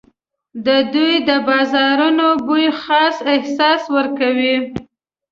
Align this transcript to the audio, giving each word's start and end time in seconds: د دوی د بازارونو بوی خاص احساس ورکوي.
د 0.65 0.67
دوی 0.93 1.13
د 1.29 1.31
بازارونو 1.49 2.27
بوی 2.47 2.67
خاص 2.81 3.17
احساس 3.33 3.81
ورکوي. 3.95 4.55